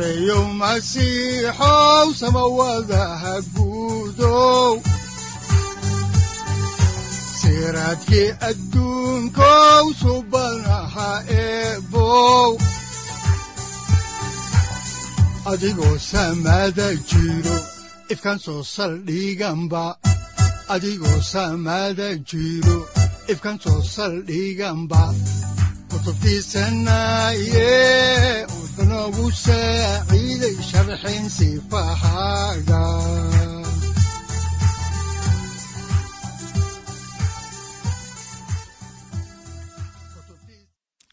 [0.00, 4.80] sareyow masiixow samawadaha guudow
[7.40, 12.50] siraadkii adduunkow subanaha eebow
[15.52, 17.56] adigoo samaada jiro
[18.12, 19.84] ifkan soo saldhiganba
[20.74, 22.78] adigoo samaada jiro
[23.32, 25.02] ifkan soo saldhiganba
[25.90, 27.68] kutubtiisanaye
[31.36, 32.82] sifahaaga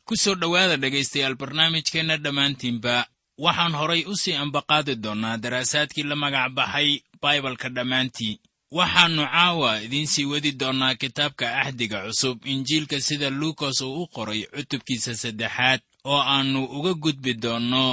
[0.07, 2.95] ku soo dhowaada dhegaystayaal barnaamijkeenna dhammaantiinba
[3.45, 6.89] waxaan horay u sii ambaqaadi doonnaa daraasaadkii la magac baxay
[7.21, 8.39] baibalka dhammaantii.
[8.77, 14.41] Waxaannu caawa idiin sii wadi doonnaa kitaabka axdiga cusub injiilka sida luukas uu u qoray
[14.55, 17.83] cutubkiisa saddexaad oo aannu uga gudbi doonno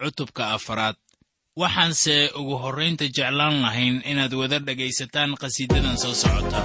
[0.00, 0.96] cutubka afaraad.
[1.60, 6.60] Waxaanse ugu horraynta jeclaan lahayn inaad wada dhegaysataan qhasiidadan soo socota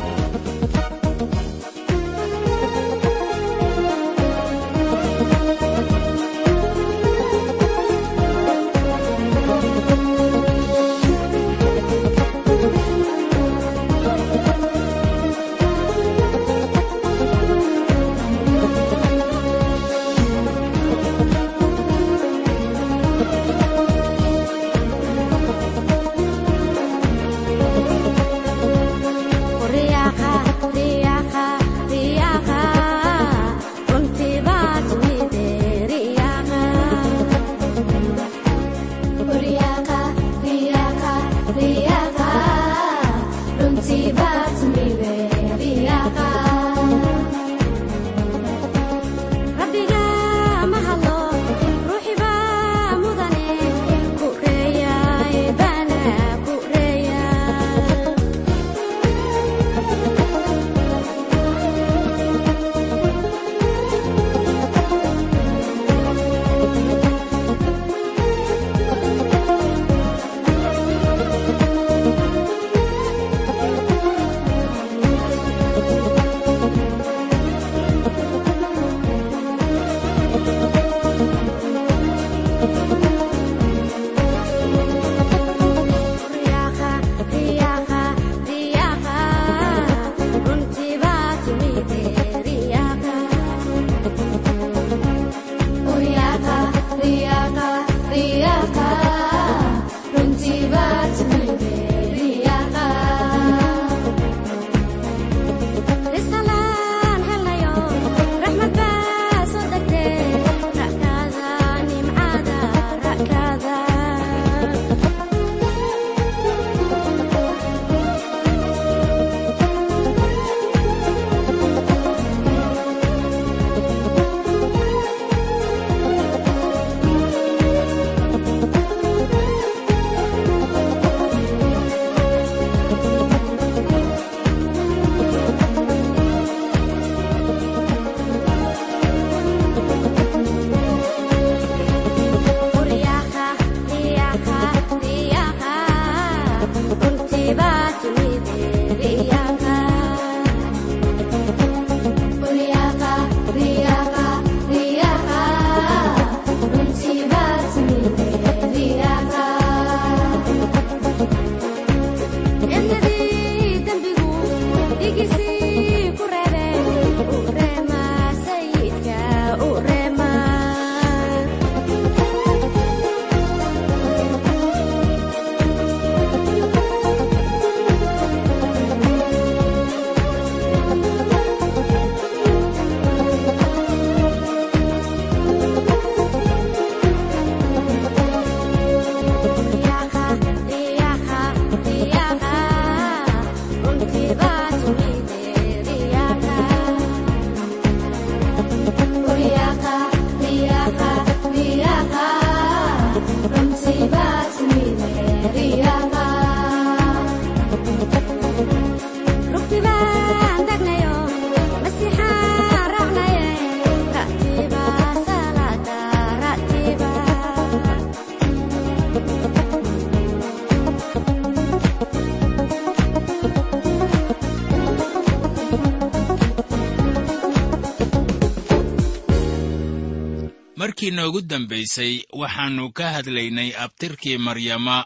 [231.04, 235.06] markii noogu dambaysay waxaannu ka hadlaynay abtirkii maryama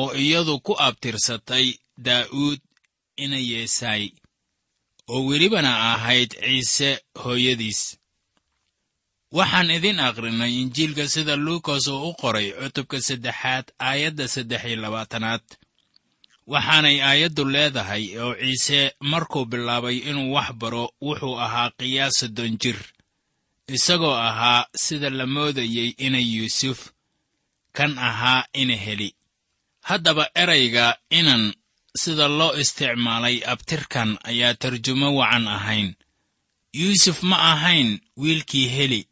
[0.00, 1.66] oo iyadu ku abtirsatay
[2.06, 2.60] daa'uud
[3.16, 4.04] ina yeesaay
[5.08, 6.90] oo welibana ahayd ciise
[7.22, 7.80] hooyadiis.
[9.32, 15.44] Waxaan idin akhrinay injiilka sida luukas oo u qoray cutubka saddexaad aayadda saddex iyo labaatanaad.
[16.46, 22.76] Waxaanay aayaddu leedahay oo ciise markuu bilaabay inuu wax baro wuxuu ahaa qiyaas soddon jir
[23.68, 26.90] isagoo ahaa sida la moodayey ina yuusuf
[27.72, 29.14] kan ahaa ina heli.
[29.80, 31.54] Haddaba erayga inan
[32.02, 35.94] sida loo isticmaalay abtirkan ayaa tarjumo wacan ahayn.
[36.72, 39.08] Yuusuf ma ahayn wiilkii heli.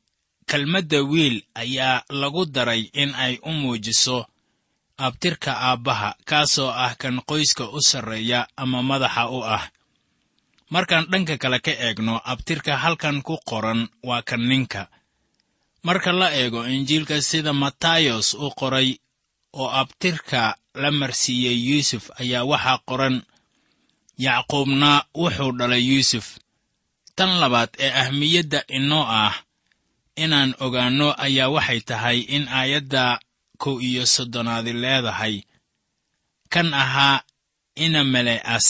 [0.46, 4.26] Kelmadda wiil ayaa lagu daray in ay u muujiso
[4.96, 9.64] abtirka aabbaha kaasoo ah kan qoyska u sarreeya ama madaxa u ah
[10.74, 14.82] markaan dhanka kale ka eegno abtirka halkan ku qoran waa kan ninka.
[15.86, 18.88] Marka la eego injiilka sida matayos u qoray
[19.60, 20.42] oo abtirka
[20.82, 23.16] la marsiiyey yuusuf ayaa waxaa qoran
[24.26, 24.90] yacquubna
[25.20, 26.26] wuxuu dhalay yuusuf.
[27.16, 29.34] Tan labaad ee ahmiyadda inoo ah
[30.24, 33.04] inaan ogaanno ayaa waxay tahay in aayadda
[33.62, 35.36] kow iyo soddonaadi leedahay.
[36.52, 37.18] Kan ahaa
[37.84, 38.66] ina mele'as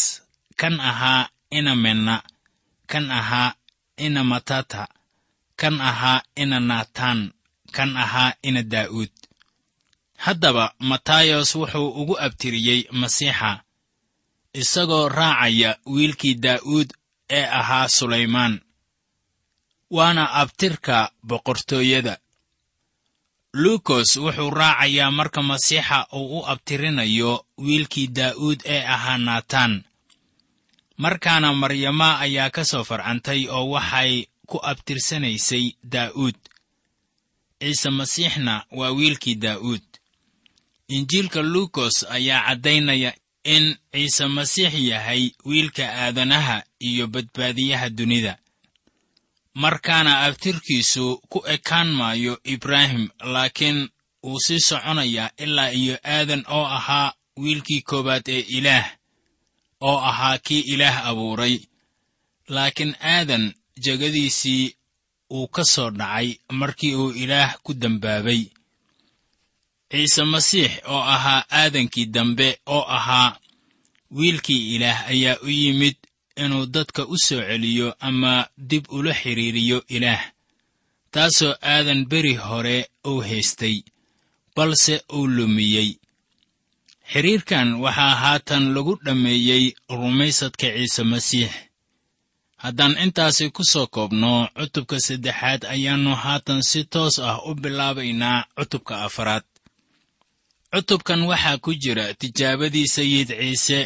[0.60, 1.28] kan ahaa
[1.58, 2.16] ina menna
[2.90, 3.50] kan ahaa
[4.06, 4.82] ina matata
[5.60, 7.18] kan ahaa ina natan
[7.76, 9.12] kan ahaa ina daa'uud
[10.24, 13.50] haddaba matayos wuxuu ugu abtiriyey masiixa
[14.60, 16.88] isagoo raacaya wiilkii daa'uud
[17.38, 18.54] ee ahaa sulaymaan
[19.96, 20.96] waana abtirka
[21.28, 22.14] boqortooyada.
[23.62, 27.32] Luukos wuxuu raacayaa marka masiixa uu u abtirinayo
[27.64, 29.72] wiilkii daa'uud ee ahaa natan
[30.96, 36.36] markaana maryama ayaa ka soo farcantay oo waxay ku abtirsanaysay daa'uud
[37.60, 39.82] ciise masiixna waa wiilkii daa'uud
[40.88, 43.10] injiilka luukos ayaa caddaynaya
[43.44, 48.38] in ciise masiix yahay wiilka aadanaha iyo badbaadiyaha dunida.
[49.54, 53.88] Markaana abtirkiisu ku ekaan maayo ibraahim laakiin
[54.22, 58.86] wuu sii soconayaa ilaa iyo aadan oo ahaa wiilkii koowaad ee ilaah
[59.88, 61.56] oo ahaa kii ilaah abuuray.
[62.54, 63.44] Laakiin aadan
[63.84, 64.64] jegadiisii
[65.36, 66.28] uu ka soo dhacay
[66.60, 68.42] markii uu ilaah ku dembaabay
[69.90, 73.36] ciise masiix oo ahaa aadankii dambe oo ahaa
[74.16, 75.96] wiilkii ilaah ayaa u yimid
[76.42, 78.32] inuu dadka u soo celiyo ama
[78.68, 80.22] dib ula xidhiiriyo ilaah
[81.14, 82.76] taasoo aadan beri hore
[83.10, 83.76] uu haystay
[84.56, 85.90] balse uu lumiyey
[87.12, 89.64] xidhiirkan waxaa haatan lagu dhammeeyey
[89.98, 91.52] rumaysadka ciise masiix.
[92.62, 98.94] Haddaan intaasi ku soo koobno cutubka saddexaad ayaannu haatan si toos ah u bilaabaynaa cutubka
[99.06, 99.44] afaraad.
[100.72, 103.80] Cutubkan waxaa ku jira tijaabadii sayid ciise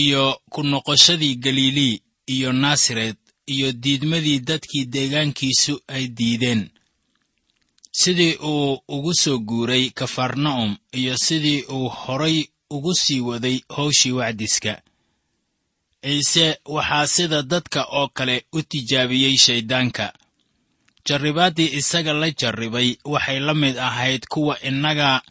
[0.00, 1.96] iyo ku noqoshadii galilii
[2.34, 3.18] iyo naasaret
[3.54, 6.62] iyo diidmadii dadkii deegaankiisu ay diideen
[8.00, 14.82] sidii uu ugu soo guuray kafarna'um iyo sidii uu horay ugu sii waday howshii wacdiska.
[16.02, 20.12] Ciise waxaa sida dadka oo kale u tijaabiyey shayddaanka
[21.06, 25.22] jarribaaddii isaga la jarribay waxay la mid ahayd kuwa innaga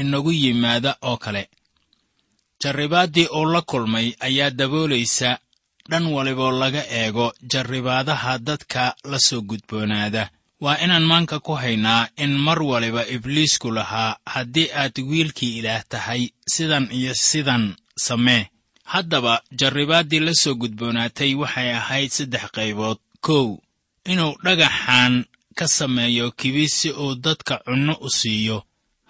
[0.00, 1.48] inagu yimaada oo kale.
[2.62, 5.38] Jarribaaddii uu la kulmay ayaa daboolaysa
[5.90, 10.30] dhan waliboo laga eego jarribaadaha dadka la soo gudboonaada
[10.64, 16.22] waa inaan maanka ku haynaa in mar waliba ibliisku lahaa haddii aad wiilkii ilaah tahay
[16.54, 17.64] sidan iyo sidan
[18.06, 18.46] samee.
[18.84, 22.98] Haddaba jarribaaddii la soo gudboonaatay waxay ahayd saddex qaybood.
[23.20, 23.46] Kow
[24.12, 25.24] inuu dhagaxan
[25.58, 28.58] ka sameeyo kibis si uu dadka cunno u siiyo.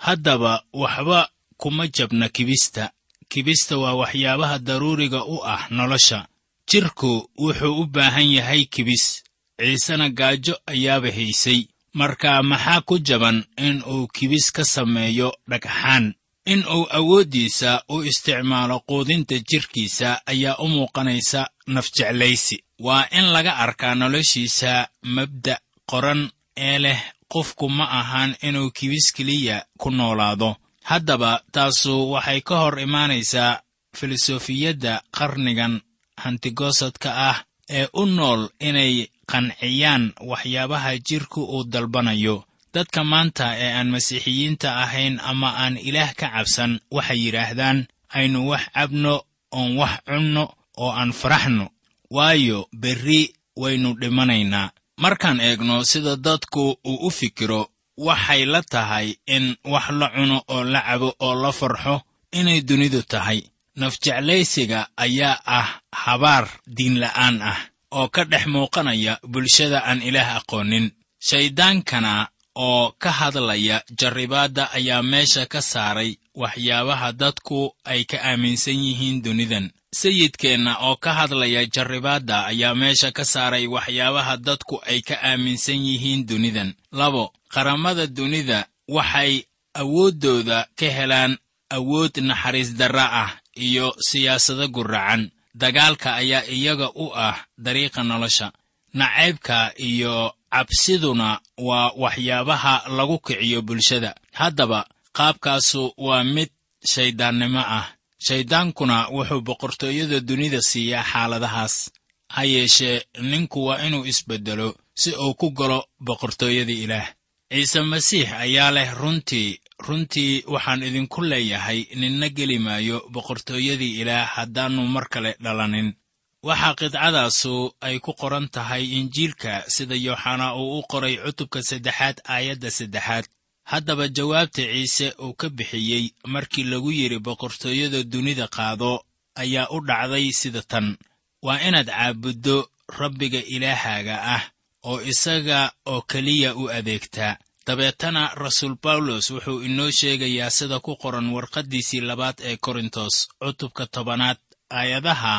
[0.05, 2.91] Haddaba waxba kuma jabna kibista.
[3.29, 6.27] Kibista waa waxyaabaha daruuriga u ah nolosha.
[6.71, 9.24] Jidhku wuxuu u baahan yahay kibis
[9.59, 11.61] ciisena gaajo ayaaba haysay
[11.99, 16.15] marka maxaa ku jaban in uu kibis ka sameeyo dhagxaan
[16.53, 22.57] in uu awooddiisa u isticmaalo quudinta jidhkiisa ayaa u muuqanaysa nafjeclaysi
[22.87, 25.59] waa in laga arkaa noloshiisa mabda'
[25.91, 27.01] qoran ee leh
[27.33, 30.57] qofku ma ahaan inuu kibis keliya ku noolaado.
[30.91, 33.61] Haddaba taasu waxay ka hor imaanaysaa
[33.99, 35.75] filosofiyadda qarnigan
[36.23, 37.39] hantigoosadka ah
[37.71, 42.45] ee u nool inay qanciyaan waxyaabaha jidhku uu dalbanayo.
[42.75, 47.79] Dadka maanta ee aan masiixiyiinta ahayn ama aan ilaah ka cabsan waxay yidhaahdaan
[48.17, 49.15] aynu wax cabno
[49.59, 50.45] oon wax cunno
[50.83, 51.67] oo aan faraxno.
[52.11, 54.71] Waayo berri waynu dhimanaynaa.
[55.03, 57.63] Markaan eegno sida dadku uu u fikiro
[58.07, 62.03] waxay la tahay in wax la cuno oo la cabo oo la farxo
[62.33, 63.41] inay dunidu tahay.
[63.77, 67.59] Nafjeclaysiga ayaa ah habaar diinla'aan ah
[67.99, 70.87] oo ka dhex muuqanaya bulshada aan ilaah aqoonin.
[71.29, 72.29] Shayddaankana
[72.67, 76.11] oo ka hadlaya jarribaadda ayaa meesha ka saaray
[76.43, 77.61] waxyaabaha dadku
[77.93, 79.67] ay ka aaminsan yihiin dunidan.
[80.01, 86.27] Sayidkeenna oo ka hadlaya jarribaadda ayaa meesha ka saaray waxyaabaha dadku ay ka aaminsan yihiin
[86.29, 86.71] dunidan.
[86.93, 87.25] Labo
[87.55, 89.33] qaramada dunida waxay
[89.75, 91.33] awooddooda ka helaan
[91.77, 93.31] awood naxariis darra ah
[93.67, 98.53] iyo siyaasado guracan dagaalka ayaa iyaga u ah dariiqa nolosha
[98.95, 104.15] nacaybka iyo cabsiduna waa waxyaabaha lagu kiciyo bulshada.
[104.33, 106.51] Haddaba qaabkaasu waa mid
[106.93, 107.87] shayddaannimo ah.
[108.27, 111.91] Shayddaankuna wuxuu boqortooyada dunida siiyaa xaaladahaas.
[112.35, 117.09] Ha yeeshee ninku waa inuu isbeddelo si uu ku galo boqortooyada ilaah.
[117.53, 124.87] Ciise masiix ayaa leh runtii runtii waxaan idinku leeyahay ninna geli maayo boqortooyadii ilaah haddaannu
[124.87, 125.95] mar kale dhalanin.
[126.43, 132.71] Waxaa qidcadaasu ay ku qoran tahay injiilka sida yooxanaa uu u qoray cutubka saddexaad aayadda
[132.71, 133.25] saddexaad.
[133.65, 139.05] Haddaba jawaabta ciise uu ka bixiyey markii lagu yidhi boqortooyada dunida qaado
[139.43, 140.97] ayaa u dhacday sida tan.
[141.43, 144.43] Waa inaad caabuddo rabbiga ilaahaaga ah
[144.85, 151.29] oo isaga oo keliya u adeegtaa dabeetana rasuul bawlos wuxuu inoo sheegayaa sida ku qoran
[151.35, 154.39] warqaddiisii labaad ee korintos cutubka tobanaad
[154.79, 155.35] aayadaha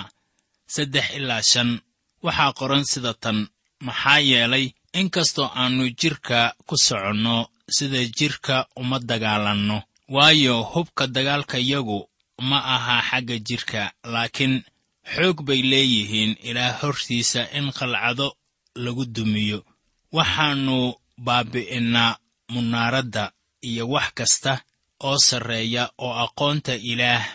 [0.73, 1.69] saddex ilaa shan.
[2.25, 3.37] Waxaa qoran sida tan
[3.87, 4.65] maxaa yeelay
[4.99, 7.35] inkastoo aannu jidhka ku soconno
[7.77, 9.77] sida jidhka uma dagaalanno.
[10.15, 11.99] Waayo hubka dagaalkayagu
[12.49, 13.81] ma aha xagga jidhka
[14.13, 14.55] laakiin
[15.13, 18.27] xoog bay leeyihiin ilaah hortiisa in qalcado
[18.83, 19.59] lagu dumiyo.
[20.17, 20.77] Waxaannu
[21.25, 22.17] baabi'innaa
[22.53, 23.31] munaaradda
[23.61, 24.53] iyo wax kasta
[25.03, 27.25] oo sarreeya oo aqoonta ilaah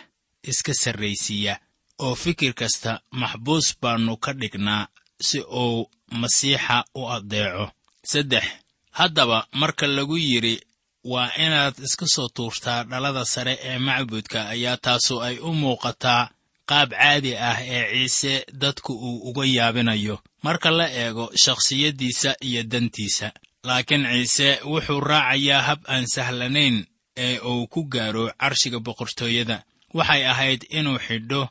[0.43, 1.59] iska sarraysiiya.
[1.99, 4.87] Oo fikir kasta maxbuus baannu ka dhignaa
[5.21, 7.71] si uu masiixa u addeeco.
[8.03, 8.43] Saddex
[8.91, 10.55] haddaba marka lagu yidhi
[11.03, 16.29] waa inaad iska soo tuurtaa dhalada sare ee macbudka ayaa taasu ay u muuqataa
[16.69, 20.15] qaab caadi ah ee ciise dadku uu uga yaabinayo.
[20.43, 23.31] Marka la eego shakhsiyaddiisa iyo dantiisa
[23.67, 26.85] laakiin ciise wuxuu raacayaa hab aan sahlanayn
[27.17, 29.63] ee uu ku gaaro carshiga boqortooyada.
[29.93, 31.41] Waxay ahayd inuu xidho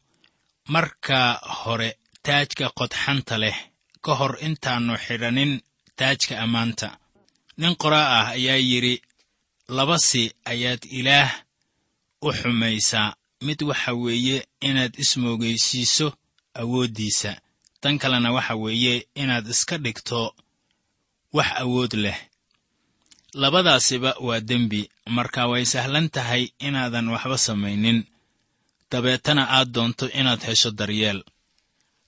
[0.68, 1.18] marka
[1.60, 1.90] hore
[2.22, 3.56] taajka qodxanta leh
[4.04, 5.52] ka hor intaannu xidhanin
[5.98, 6.88] taajka ammaanta.
[7.60, 8.94] Nin qoraa ah ayaa yidhi
[9.76, 11.30] laba si ayaad ilaah
[12.22, 13.14] u xumaysaa
[13.46, 14.38] mid waxa weeye
[14.68, 16.08] inaad ismoogaysiiso
[16.60, 17.32] awooddiisa.
[17.80, 20.34] Tan kalena waxa weeye inaad iska dhigto
[21.36, 22.18] wax awood leh.
[23.34, 24.90] Labadaasiba waa dembi.
[25.16, 27.98] Marka way sahlan tahay inaadan waxba samaynin.
[28.90, 31.20] Dabeetana aad doonto inaad hesho daryeel.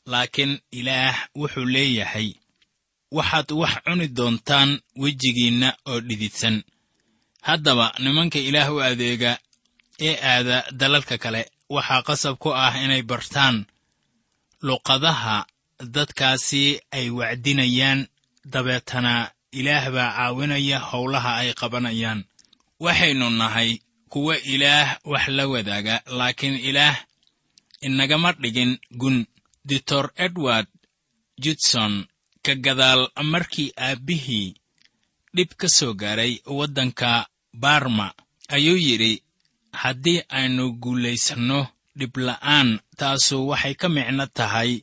[0.06, 2.28] Laakiin ilaah wuxuu leeyahay
[3.16, 4.70] waxaad wax cuni doontaan
[5.02, 6.56] wejigiinna oo dhididsan.
[7.46, 9.32] Haddaba nimanka ilaah u adeega
[10.06, 11.42] ee aada dalalka kale
[11.74, 13.56] waxaa qasab ku ah inay bartaan
[14.66, 15.36] luqadaha
[15.94, 16.64] dadkaasi
[16.96, 18.00] ay wacdinayaan
[18.44, 22.24] dabeetana ilaah baa caawinaya howlaha ay qabanayaan.
[22.80, 26.96] Waxaynu nahay kuwa ilaah wax la wadaaga laakiin ilaah
[27.80, 29.26] inagama dhigin gun.
[29.64, 30.66] Doctor edward
[31.38, 32.06] judson
[32.42, 34.54] ka gadaal markii aabbihii
[35.34, 38.12] dhib ka soo gaaray waddanka barma
[38.48, 39.22] ayuu yidhi
[39.72, 41.60] haddii aynu guulaysanno
[41.98, 44.82] dhibla'aan taasu waxay ka micno tahay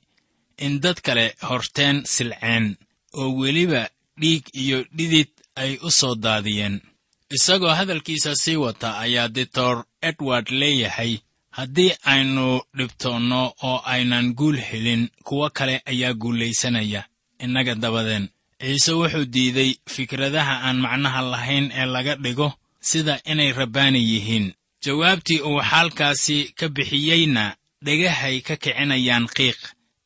[0.66, 2.66] in dad kale horteen silceen
[3.14, 3.90] oo weliba
[4.22, 6.82] dhiig iyo dhidid ay u soo daadiyeen.
[7.30, 11.18] Isagoo hadalkiisa sii wata ayaa doctor edward leeyahay
[11.52, 17.04] haddii aynu dhibtoonno oo aynan guul helin kuwo kale ayaa guulaysanaya
[17.40, 18.30] innaga dabadeen.
[18.62, 24.54] Ciise wuxuu diiday fikradaha aan macnaha lahayn ee laga dhigo sida inay rabbaani yihiin.
[24.86, 29.60] Jawaabtii uu xaalkaasi ka bixiyeyna dhegahay ka kicinayaan qiiq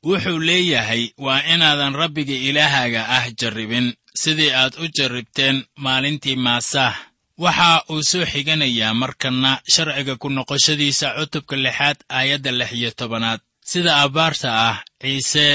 [0.03, 6.95] wuxuu leeyahay waa inaadan rabbiga ilaahaaga ah jarribin sidii aad u jarribteen maalintii maasaah.
[7.37, 13.39] Waxa uu soo xiganayaa markanna sharciga ku noqoshadiisa cutubka lixaad aayadda lix iyo tobanaad.
[13.71, 15.45] Sida abbaarta ah ciise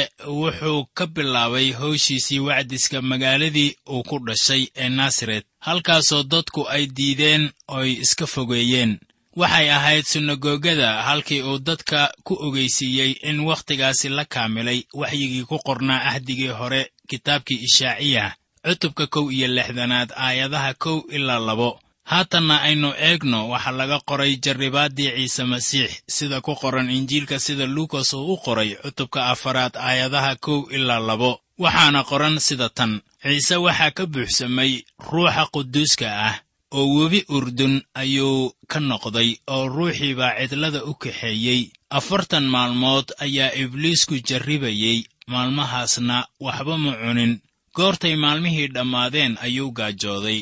[0.40, 7.44] wuxuu ka bilaabay howshiisii wacdiska magaaladii uu ku dhashay ee naasaret halkaasoo dadku ay diideen
[7.68, 8.92] oy iska fogeeyeen
[9.40, 16.04] waxay ahayd sinagoogada halkii uu dadka ku ogeysiiyey in wakhtigaasi la kaamilay waxyigii ku qornaa
[16.10, 18.24] ahdigii hore kitaabkii ishaaciya
[18.66, 21.80] cutubka kow iyo lixdanaad aayadaha kow ilaa labo.
[22.10, 28.12] Haatanna aynu eegno waxaa laga qoray jarribaaddii ciise masiix sida ku qoran injiilka sida luukas
[28.12, 31.40] uu u qoray cutubka afaraad aayadaha kow ilaa labo.
[31.58, 32.92] Waxaana qoran sida tan
[33.22, 34.72] ciise waxaa ka buuxsamay
[35.10, 36.36] ruuxa quduuska ah
[36.76, 41.62] oo webi urdun ayuu ka noqday oo ruuxii baa cidlada u kaxeeyey.
[41.98, 44.98] Afartan maalmood ayaa ibliisku jarribayey
[45.32, 47.32] maalmahaasna waxba ma cunin.
[47.76, 50.40] Goortay maalmihii dhammaadeen ayuu gaajooday.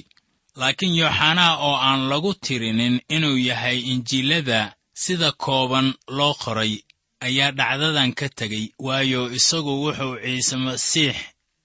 [0.61, 4.61] Laakiin yooxanaa oo aan lagu tirinin inuu yahay injiilada
[5.02, 6.73] sida kooban loo qoray
[7.26, 11.16] ayaa dhacdadan ka tegey waayo isagu wuxuu ciise masiix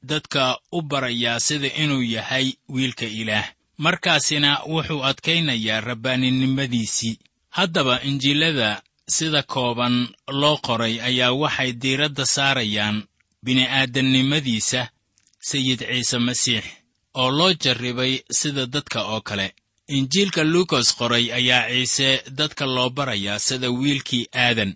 [0.09, 3.47] dadka u barayaa sida inuu yahay wiilka ilaah
[3.85, 7.19] markaasina wuxuu adkaynayaa rabbaaninimadiisii
[7.57, 8.69] haddaba injiilada
[9.15, 9.95] sida kooban
[10.41, 12.97] loo qoray ayaa waxay diiradda saarayaan
[13.45, 14.81] bini'aadannimadiisa
[15.49, 16.65] sayid ciise masiix
[17.21, 19.47] oo loo jarribay sida dadka oo kale.
[19.97, 24.71] Injiilka luukas qoray ayaa ciise dadka loo barayaa sida wiilkii aadan.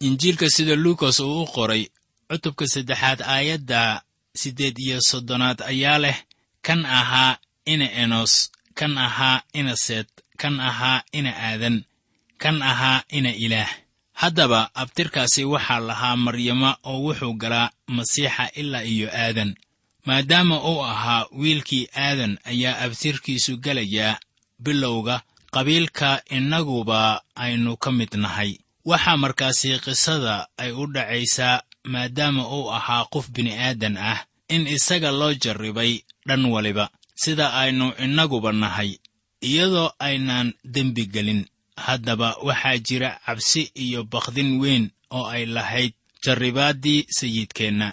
[0.00, 1.82] Injiilka sida luukas uu u qoray
[2.28, 4.02] cutubka saddexaad aayadda
[4.40, 6.18] siddeed iyo soddonaad ayaa leh
[6.66, 7.38] kan ahaa
[7.72, 8.32] ina enos
[8.78, 10.06] kan ahaa ina seed
[10.40, 11.76] kan ahaa ina aadan
[12.42, 13.70] kan ahaa ina ilaah.
[14.20, 19.50] Haddaba abtirkaasi waxaa lahaa maryamo oo wuxuu galaa masiixa ilaa iyo aadan.
[20.06, 24.18] Maadaama uu ahaa wiilkii aadan ayaa abtirkiisu gelayaa
[24.64, 25.16] bilowga
[25.54, 28.52] qabiilka innaguba aynu ka mid nahay.
[28.84, 31.62] Waxaa markaasi qisada ay u dhacaysaa
[31.92, 34.20] maadaama uu ahaa qof bini'aadan ah
[34.54, 35.92] in isaga loo jarribay
[36.28, 36.86] dhan waliba
[37.22, 38.90] sida aynu innaguba nahay
[39.48, 41.42] iyadoo aynaan dembi gelin.
[41.86, 44.84] Haddaba waxaa jira cabsi iyo bakdin weyn
[45.16, 45.92] oo ay lahayd
[46.24, 47.88] jarribaaddii sayidkeenna.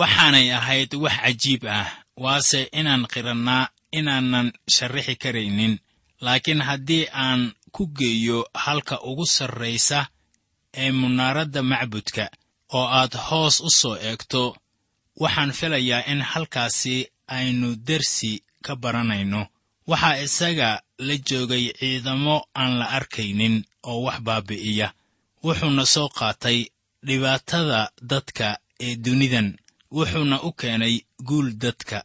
[0.00, 1.88] Waxaanay ahayd wax cajiib ah
[2.24, 3.64] waase inaan qirannaa
[3.98, 5.74] inaanan sharrixi karaynin.
[6.24, 7.42] Laakiin haddii aan
[7.74, 10.00] ku geeyo halka ugu sarraysa
[10.82, 12.24] ee munaaradda macbudka
[12.78, 14.42] oo aad hoos u soo eegto
[15.22, 16.96] waxaan filayaa in halkaasi
[17.36, 18.32] aynu dersi
[18.64, 19.42] ka baranayno.
[19.90, 20.70] Waxaa isaga
[21.06, 23.56] la joogay ciidamo aan la arkaynin
[23.90, 24.88] oo wax baabi'iya.
[25.44, 26.58] Wuxuuna soo qaatay
[27.06, 28.48] dhibaatada dadka
[28.86, 29.48] ee dunidan.
[29.96, 30.94] Wuxuuna u keenay
[31.28, 31.98] guul dadka.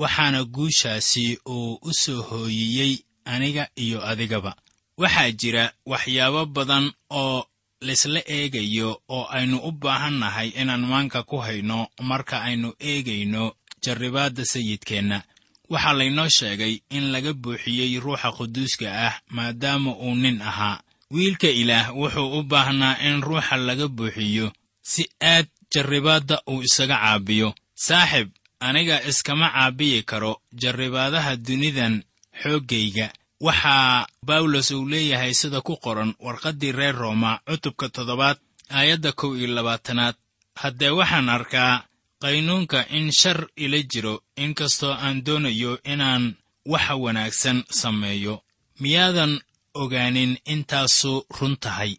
[0.00, 2.92] Waxaana guushaasi uu u soo hooyiyey
[3.32, 4.52] aniga iyo adigaba.
[5.00, 6.86] Waxaa jira waxyaabo badan
[7.20, 7.46] oo
[7.86, 11.78] laysla eegayo oo aynu u baahan nahay inaan maanka ku hayno
[12.10, 13.44] marka aynu eegayno
[13.84, 15.22] jarribaadda sayidkeenna.
[15.70, 20.80] Waxaa laynoo sheegay in laga buuxiyey ruuxa quduuska ah maadaama uu nin ahaa.
[21.10, 27.54] Wiilka ilaah wuxuu u baahnaa in ruuxa laga buuxiyo si aad jarribaadda uu isaga caabiyo.
[27.74, 28.28] Saaxib
[28.60, 31.94] aniga iskama caabiyi karo jarribaadaha dunidan
[32.42, 33.06] xooggayga
[33.40, 38.38] waxaa bawlos uu leeyahay sida ku qoran warqaddii reer rooma cutubka toddobaad
[38.70, 40.14] aayadda kow iyo labaatanaad.
[40.62, 41.84] Haddee waxaan arkaa
[42.22, 46.24] qaynuunka in shar ila jiro inkastoo aan doonayo inaan
[46.72, 48.34] waxa wanaagsan sameeyo
[48.80, 49.32] miyaadan
[49.74, 51.92] ogaanin intaasu run tahay.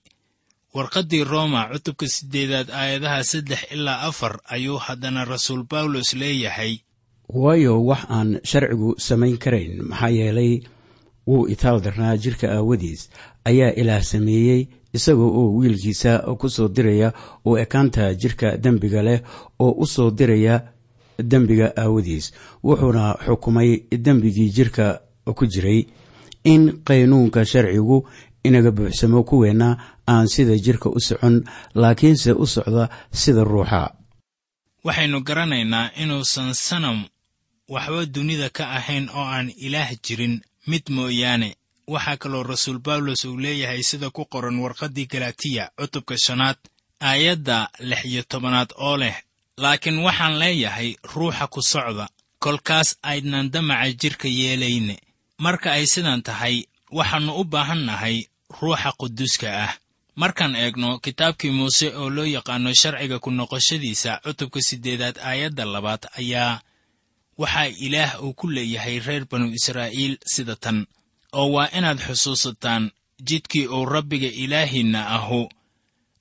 [0.75, 6.73] Warqaddii rooma cutubka siddeedaad aayadaha saddex ilaa afar ayuu haddana rasuul bawlos leeyahay.
[7.29, 10.53] Waayo wax aan sharcigu samayn karayn maxaa yeelay
[11.27, 13.09] wuu itaal darnaa jidhka aawadiis
[13.49, 14.61] ayaa ilaah sameeyey
[14.93, 17.13] isagoo oo wiilkiisa ku soo diraya
[17.45, 19.19] oo ekaanta jidhka dembiga leh
[19.59, 20.55] oo u soo diraya
[21.31, 22.31] dembiga aawadiis.
[22.63, 23.69] Wuxuuna xukumay
[24.05, 25.01] dembigii jidhka
[25.37, 25.85] ku jiray
[26.43, 28.07] in qaynuunka sharcigu
[28.43, 31.43] inaga buuxsamo kuweenna aan sida jidhka u socon
[31.75, 33.91] laakiinse u socda sida ruuxa.
[34.83, 37.05] Waxaynu garanaynaa inuusan sanam
[37.69, 41.55] waxba dunida ka ahayn oo aan ilaah jirin mid mooyaane
[41.93, 46.57] waxaa kaloo rasuul bawlos uu leeyahay sida ku qoran warqaddii galatiya cutubka shanaad
[47.09, 47.57] aayadda
[47.89, 49.15] lix iyo tobanaad oo leh
[49.63, 52.05] laakiin waxaan leeyahay ruuxa ku socda
[52.43, 54.95] kolkaas aydnan damaca jidhka yeelayne.
[55.45, 56.55] Marka ay sidan tahay
[56.97, 58.17] waxaannu u baahan nahay
[58.61, 59.73] ruuxa quduuska ah.
[60.21, 66.61] Markaan eegno kitaabkii muuse oo loo yaqaano sharciga ku noqoshadiisa cutubka siddeedaad aayadda labaad ayaa
[67.41, 70.77] waxaa ilaah uu ku leeyahay reer banu israa'iil sida tan
[71.33, 72.91] oo waa inaad xusuusataan
[73.27, 75.49] jidkii uu rabbiga ilaahiinna ahu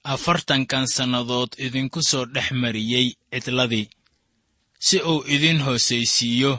[0.05, 3.89] afartankan sannadood idinku soo dhex mariyey cidladii.
[4.87, 6.53] Si uu idin hoosaysiiyo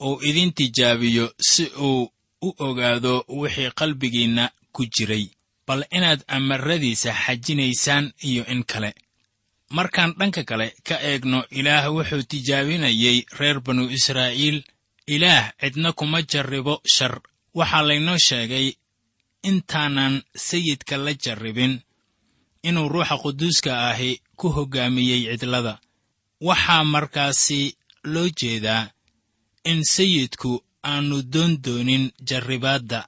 [0.00, 5.24] uu idin tijaabiyo si uu u ogaado wixii qalbigiinna ku jiray.
[5.66, 8.94] Bal inaad amaradiisa xajinaysaan iyo in kale.
[9.70, 14.58] Markaan dhanka kale ka eegno ilaah wuxuu tijaabinayey reer banu israa'iil
[15.14, 17.20] ilaah cidna kuma jarribo shar
[17.58, 18.66] waxaa laynoo sheegay
[19.50, 20.14] intaanan
[20.46, 21.74] sayidka la jarribin
[22.68, 25.74] inuu ruuxa quduuska ahi ku hoggaamiyey cidlada.
[26.48, 27.60] Waxaa markaasi
[28.12, 28.90] loo jeedaa
[29.70, 30.50] in sayidku
[30.90, 33.00] aanu doon doonin jarribaadda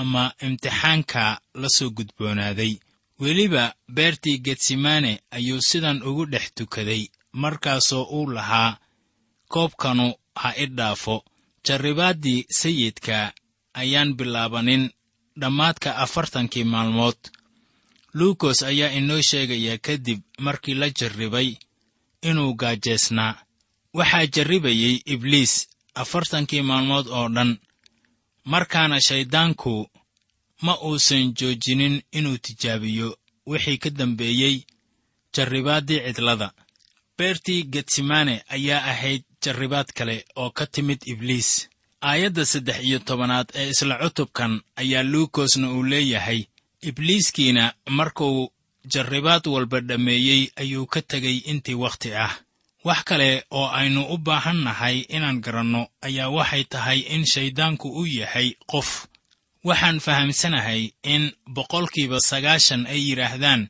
[0.00, 1.22] ama imtixaanka
[1.60, 2.72] la soo gudboonaaday.
[3.20, 7.02] Weliba beertii getsemane ayuu sidan ugu dhex tukaday
[7.42, 8.76] markaasoo uu lahaa
[9.52, 10.06] koobkanu
[10.40, 11.16] ha i dhaafo.
[11.66, 13.32] Jarribaaddii sayidka
[13.74, 14.90] ayaan bilaabanin
[15.40, 17.18] dhammaadka afartankii maalmood.
[18.18, 21.48] Luukos ayaa inoo sheegaya kadib markii la jarribay
[22.28, 23.32] inuu gaajeesnaa
[23.98, 25.52] waxaa jarribayey ibliis
[26.02, 27.50] afartankii maalmood oo dhan
[28.52, 29.74] markaana shayddaanku
[30.64, 33.08] ma uusan joojinin inuu tijaabiyo.
[33.46, 34.56] Wixii ka dambeeyey
[35.34, 36.48] jarribaaddii cidlada.
[37.18, 41.68] Beertii getsemane ayaa ahayd jarribaad kale oo ka timid ibliis
[42.10, 46.40] aayadda saddex iyo tobanaad ee isla cutubkan ayaa luukosna uu leeyahay.
[46.88, 47.64] Ibliiskiina
[47.98, 48.52] markuu
[48.92, 52.32] jarribaad walba dhammeeyey ayuu ka tegay intii wakhti ah.
[52.84, 58.02] Wax kale oo aynu u baahan nahay inaan garanno ayaa waxay tahay in shayddaanku u
[58.06, 58.88] yahay qof.
[59.68, 60.82] Waxaan fahamsanahay
[61.14, 61.22] in
[61.56, 63.62] boqolkiiba sagaashan ay yidhaahdaan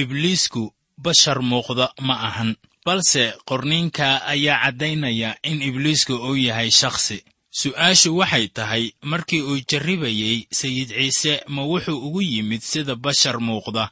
[0.00, 0.62] ibliisku
[1.04, 2.50] bashar muuqda ma ahan.
[2.86, 7.18] Balse qorniinka ayaa caddaynaya in ibliisku uu yahay shakhsi
[7.60, 13.84] su'aashu waxay tahay markii uu jarribayey sayid ciise ma wuxuu ugu yimid sida bashar muuqda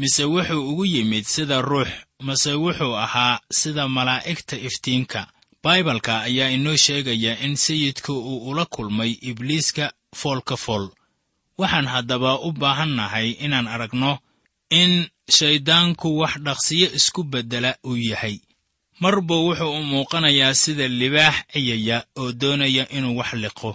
[0.00, 1.88] mise wuxuu ugu yimid sida ruux
[2.26, 5.20] mase wuxuu ahaa sida malaa'igta iftiinka.
[5.64, 10.84] Baibalka ayaa inoo sheegaya in sayidku uu ula kulmay ibliiska fool ka fool.
[11.58, 14.12] Waxaan haddaba u baahan nahay inaan aragno
[14.70, 14.92] in
[15.36, 18.36] shayddaanku wax dhaqsiyo isku beddela uu yahay
[19.02, 23.70] marba wuxuu u muuqanayaa sida libaax ciyaya oo doonaya inuu wax liqo.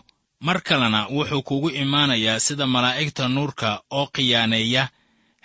[0.46, 4.84] Mar kalena wuxuu kugu imaanayaa sida malaa'igta nuurka oo khiyaaneeya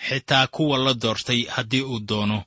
[0.06, 2.38] xitaa kuwa la doortay haddii uu doono.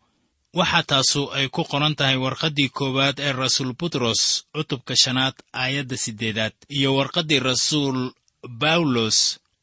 [0.59, 4.21] Waxaa taasu ay ku qoran tahay warqaddii koowaad ee rasuul butros
[4.53, 7.99] cutubka shanaad aayadda siddeedaad iyo warqaddii rasuul
[8.61, 9.17] bawlos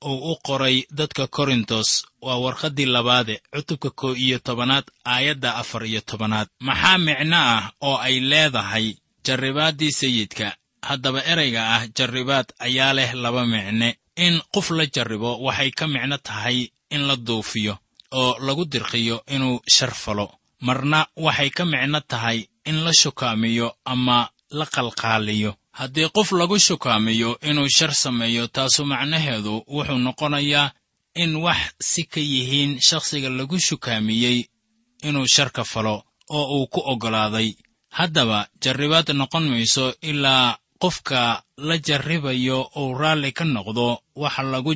[0.04, 1.88] uu u qoray dadka korintos
[2.22, 6.48] waa warqaddii labaade cutubka kow iyo tobanaad aayadda afar iyo tobanaad.
[6.60, 8.86] Maxaa micno ah oo ay leedahay
[9.26, 10.56] jarribaaddii sayidka?
[10.88, 13.88] Haddaba erayga ah jarribaad ayaa leh laba micne.
[14.16, 16.58] In qof la jarribo waxay ka micno tahay
[16.90, 17.74] in la duufiyo
[18.12, 20.26] oo lagu dirqiyo inuu shar falo.
[20.60, 24.18] Marna waxay ka micno tahay in la shukaamiyo ama
[24.50, 30.72] la qalqaaliyo haddii qof lagu shukaamiyo inuu shar sameeyo taasu macnaheedu wuxuu noqonayaa
[31.22, 34.38] in wax si ka yihiin shakhsiga lagu shukaamiyey
[35.08, 35.96] inuu sharka falo
[36.36, 37.48] oo uu ku oggolaaday
[37.98, 41.20] haddaba jarribaad noqon mayso ilaa qofka
[41.68, 43.86] la jarribayo uu raalli ka noqdo
[44.22, 44.72] waxa lagu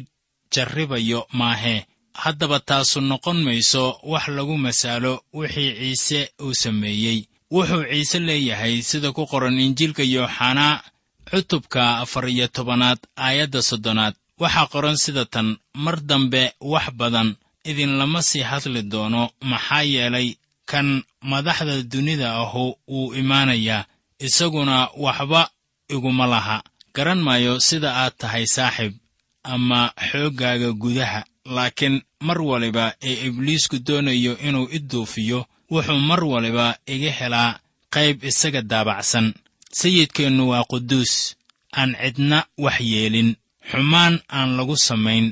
[0.54, 1.80] jarribayo maahee
[2.22, 7.18] haddaba taasu noqon mayso wax lagu masaalo wixii ciise uu sameeyey
[7.50, 10.82] wuxuu ciise leeyahay sida ku qoran injiilka yooxanaa
[11.30, 14.14] cutubka afar iyo tobanaad aayadda soddonaad.
[14.42, 17.28] Waxaa qoran sida tan mar dambe wax badan
[17.64, 20.28] idinlama sii hadli doono maxaa yeelay
[20.70, 23.84] kan madaxda dunida ahu wuu imaanayaa
[24.26, 25.50] isaguna waxba
[25.94, 26.62] iguma laha.
[26.94, 28.94] Garan maayo sida aad tahay saaxiib
[29.44, 36.66] ama xooggaaga gudaha laakiin mar waliba ee ibliisku doonayo inuu i duufiyo wuxuu mar waliba
[36.94, 37.58] iga helaa
[37.94, 39.26] qayb isaga daabacsan.
[39.78, 41.12] Sayidkeennu waa quduus
[41.80, 43.30] aan cidna wax yeelin.
[43.70, 45.26] Xumaan aan lagu samayn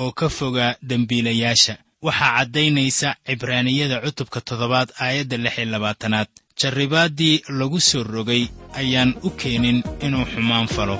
[0.00, 1.74] oo ka foga dembiilayaasha.
[2.06, 6.28] Waxaa caddaynaysa cibraaniyada cutubka toddobaad aayadda lix iyo labaatanaad.
[6.60, 8.42] Jarribaaddii lagu soo rogay
[8.80, 10.96] ayaan u keenin inuu xumaan falo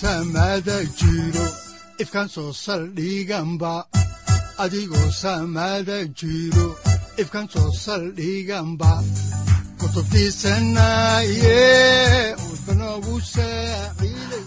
[0.00, 1.46] adigoo samada jiro
[1.98, 3.84] ifkan soo saldhiganba
[4.58, 6.76] adigoo samada jiro
[7.18, 9.02] ifkan soo saldhiganba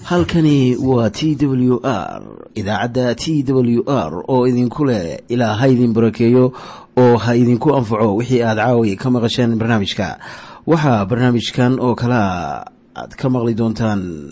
[0.04, 2.22] halkani waa t w r
[2.56, 6.54] idaacadda t w r oo idinku leh ilaa ha idin barakeeyo
[6.98, 10.20] oo ha idinku anfaco wixii aad caawi ka maqasheen barnaamijka.
[10.66, 14.32] Waxaa barnaamijkan oo kalea aad ka maqli doontaan